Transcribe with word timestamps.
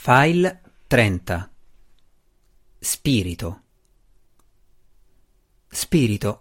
File 0.00 0.60
30 0.86 1.50
Spirito 2.78 3.62
Spirito. 5.68 6.40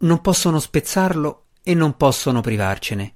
Non 0.00 0.20
possono 0.20 0.60
spezzarlo 0.60 1.46
e 1.62 1.72
non 1.72 1.96
possono 1.96 2.42
privarcene. 2.42 3.14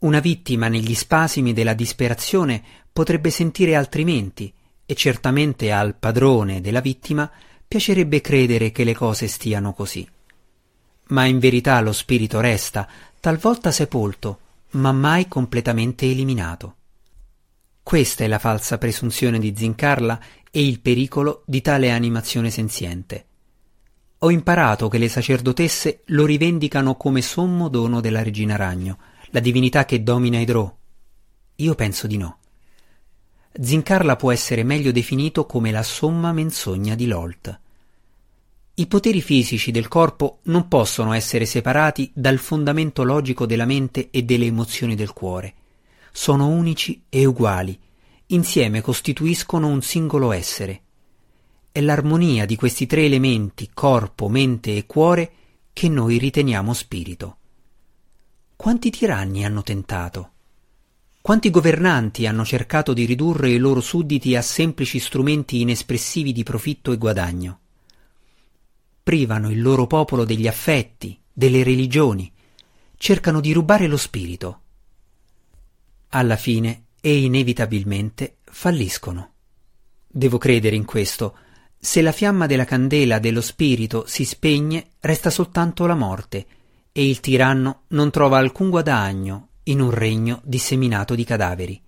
Una 0.00 0.20
vittima 0.20 0.68
negli 0.68 0.94
spasimi 0.94 1.52
della 1.52 1.74
disperazione 1.74 2.62
potrebbe 2.90 3.28
sentire 3.28 3.76
altrimenti 3.76 4.52
e 4.86 4.94
certamente 4.94 5.70
al 5.70 5.94
padrone 5.94 6.62
della 6.62 6.80
vittima 6.80 7.30
piacerebbe 7.68 8.22
credere 8.22 8.72
che 8.72 8.84
le 8.84 8.94
cose 8.94 9.28
stiano 9.28 9.74
così. 9.74 10.08
Ma 11.08 11.26
in 11.26 11.38
verità 11.38 11.78
lo 11.82 11.92
spirito 11.92 12.40
resta, 12.40 12.88
talvolta 13.20 13.70
sepolto, 13.70 14.40
ma 14.70 14.92
mai 14.92 15.28
completamente 15.28 16.06
eliminato. 16.10 16.76
Questa 17.82 18.24
è 18.24 18.26
la 18.26 18.38
falsa 18.38 18.78
presunzione 18.78 19.38
di 19.38 19.52
Zincarla 19.54 20.20
e 20.50 20.64
il 20.66 20.80
pericolo 20.80 21.42
di 21.46 21.60
tale 21.60 21.90
animazione 21.90 22.48
senziente. 22.48 23.26
Ho 24.18 24.30
imparato 24.30 24.88
che 24.88 24.98
le 24.98 25.08
sacerdotesse 25.08 26.02
lo 26.06 26.24
rivendicano 26.24 26.96
come 26.96 27.20
sommo 27.20 27.68
dono 27.68 28.00
della 28.00 28.22
regina 28.22 28.56
ragno, 28.56 28.98
la 29.30 29.40
divinità 29.40 29.84
che 29.84 30.02
domina 30.02 30.38
Idro. 30.38 30.78
Io 31.56 31.74
penso 31.74 32.06
di 32.06 32.16
no. 32.16 32.38
Zincarla 33.60 34.16
può 34.16 34.30
essere 34.30 34.62
meglio 34.62 34.92
definito 34.92 35.44
come 35.44 35.70
la 35.70 35.82
somma 35.82 36.32
menzogna 36.32 36.94
di 36.94 37.06
Lolt. 37.06 37.60
I 38.74 38.86
poteri 38.86 39.20
fisici 39.20 39.70
del 39.70 39.88
corpo 39.88 40.38
non 40.44 40.68
possono 40.68 41.12
essere 41.12 41.44
separati 41.44 42.10
dal 42.14 42.38
fondamento 42.38 43.02
logico 43.02 43.44
della 43.44 43.66
mente 43.66 44.08
e 44.10 44.22
delle 44.22 44.46
emozioni 44.46 44.94
del 44.94 45.12
cuore 45.12 45.54
sono 46.12 46.48
unici 46.48 47.04
e 47.08 47.24
uguali, 47.24 47.76
insieme 48.26 48.82
costituiscono 48.82 49.66
un 49.66 49.80
singolo 49.80 50.30
essere. 50.30 50.82
È 51.72 51.80
l'armonia 51.80 52.44
di 52.44 52.54
questi 52.54 52.86
tre 52.86 53.06
elementi, 53.06 53.70
corpo, 53.72 54.28
mente 54.28 54.76
e 54.76 54.86
cuore, 54.86 55.32
che 55.72 55.88
noi 55.88 56.18
riteniamo 56.18 56.74
spirito. 56.74 57.38
Quanti 58.54 58.90
tiranni 58.90 59.44
hanno 59.44 59.62
tentato? 59.62 60.30
Quanti 61.22 61.50
governanti 61.50 62.26
hanno 62.26 62.44
cercato 62.44 62.92
di 62.92 63.06
ridurre 63.06 63.50
i 63.50 63.56
loro 63.56 63.80
sudditi 63.80 64.36
a 64.36 64.42
semplici 64.42 64.98
strumenti 64.98 65.60
inespressivi 65.60 66.32
di 66.32 66.42
profitto 66.42 66.92
e 66.92 66.98
guadagno? 66.98 67.60
Privano 69.02 69.50
il 69.50 69.62
loro 69.62 69.86
popolo 69.86 70.24
degli 70.24 70.46
affetti, 70.46 71.18
delle 71.32 71.62
religioni, 71.62 72.30
cercano 72.96 73.40
di 73.40 73.52
rubare 73.52 73.86
lo 73.86 73.96
spirito 73.96 74.61
alla 76.14 76.36
fine 76.36 76.84
e 77.00 77.22
inevitabilmente 77.22 78.36
falliscono. 78.44 79.30
Devo 80.06 80.38
credere 80.38 80.76
in 80.76 80.84
questo. 80.84 81.36
Se 81.78 82.02
la 82.02 82.12
fiamma 82.12 82.46
della 82.46 82.64
candela 82.64 83.18
dello 83.18 83.40
spirito 83.40 84.04
si 84.06 84.24
spegne, 84.24 84.90
resta 85.00 85.30
soltanto 85.30 85.86
la 85.86 85.94
morte, 85.94 86.46
e 86.92 87.08
il 87.08 87.20
tiranno 87.20 87.84
non 87.88 88.10
trova 88.10 88.38
alcun 88.38 88.68
guadagno 88.68 89.48
in 89.64 89.80
un 89.80 89.90
regno 89.90 90.40
disseminato 90.44 91.14
di 91.14 91.24
cadaveri. 91.24 91.80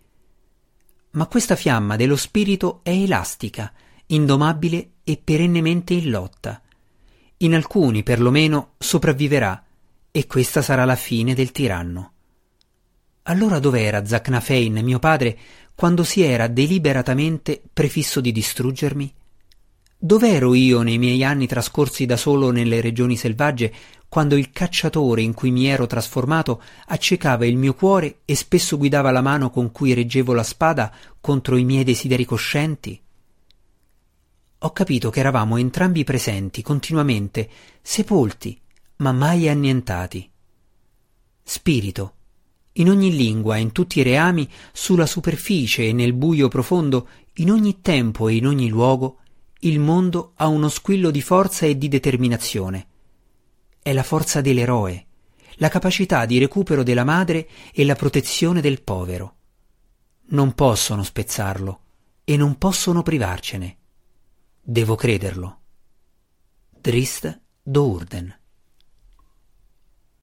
Ma 1.10 1.26
questa 1.26 1.54
fiamma 1.54 1.96
dello 1.96 2.16
spirito 2.16 2.80
è 2.82 2.90
elastica, 2.90 3.72
indomabile 4.06 4.92
e 5.04 5.20
perennemente 5.22 5.92
in 5.92 6.10
lotta. 6.10 6.62
In 7.38 7.54
alcuni, 7.54 8.02
perlomeno, 8.02 8.72
sopravviverà, 8.78 9.64
e 10.10 10.26
questa 10.26 10.62
sarà 10.62 10.84
la 10.84 10.96
fine 10.96 11.34
del 11.34 11.52
tiranno. 11.52 12.13
Allora 13.26 13.58
dov'era 13.58 14.04
Zacnafein, 14.04 14.80
mio 14.82 14.98
padre, 14.98 15.38
quando 15.74 16.04
si 16.04 16.20
era 16.20 16.46
deliberatamente 16.46 17.62
prefisso 17.72 18.20
di 18.20 18.32
distruggermi? 18.32 19.14
Dov'ero 19.96 20.52
io 20.52 20.82
nei 20.82 20.98
miei 20.98 21.24
anni 21.24 21.46
trascorsi 21.46 22.04
da 22.04 22.18
solo 22.18 22.50
nelle 22.50 22.82
regioni 22.82 23.16
selvagge, 23.16 23.72
quando 24.10 24.36
il 24.36 24.50
cacciatore 24.50 25.22
in 25.22 25.32
cui 25.32 25.50
mi 25.50 25.66
ero 25.66 25.86
trasformato 25.86 26.62
accecava 26.88 27.46
il 27.46 27.56
mio 27.56 27.72
cuore 27.72 28.18
e 28.26 28.34
spesso 28.34 28.76
guidava 28.76 29.10
la 29.10 29.22
mano 29.22 29.48
con 29.48 29.72
cui 29.72 29.94
reggevo 29.94 30.34
la 30.34 30.42
spada 30.42 30.92
contro 31.18 31.56
i 31.56 31.64
miei 31.64 31.84
desideri 31.84 32.26
coscienti? 32.26 33.00
Ho 34.58 34.70
capito 34.72 35.08
che 35.08 35.20
eravamo 35.20 35.56
entrambi 35.56 36.04
presenti 36.04 36.60
continuamente, 36.60 37.48
sepolti, 37.80 38.60
ma 38.96 39.12
mai 39.12 39.48
annientati. 39.48 40.30
Spirito, 41.42 42.14
in 42.74 42.88
ogni 42.88 43.14
lingua, 43.14 43.56
in 43.56 43.72
tutti 43.72 44.00
i 44.00 44.02
reami, 44.02 44.48
sulla 44.72 45.06
superficie 45.06 45.88
e 45.88 45.92
nel 45.92 46.12
buio 46.12 46.48
profondo, 46.48 47.08
in 47.34 47.50
ogni 47.50 47.80
tempo 47.80 48.28
e 48.28 48.36
in 48.36 48.46
ogni 48.46 48.68
luogo, 48.68 49.18
il 49.60 49.78
mondo 49.78 50.32
ha 50.36 50.48
uno 50.48 50.68
squillo 50.68 51.10
di 51.10 51.22
forza 51.22 51.66
e 51.66 51.78
di 51.78 51.88
determinazione. 51.88 52.86
È 53.80 53.92
la 53.92 54.02
forza 54.02 54.40
dell'eroe, 54.40 55.06
la 55.56 55.68
capacità 55.68 56.26
di 56.26 56.38
recupero 56.38 56.82
della 56.82 57.04
madre 57.04 57.48
e 57.72 57.84
la 57.84 57.94
protezione 57.94 58.60
del 58.60 58.82
povero. 58.82 59.36
Non 60.26 60.52
possono 60.54 61.02
spezzarlo 61.02 61.80
e 62.24 62.36
non 62.36 62.58
possono 62.58 63.02
privarcene. 63.02 63.76
Devo 64.60 64.94
crederlo. 64.94 65.58
Drist 66.70 67.40
Dourden 67.62 68.42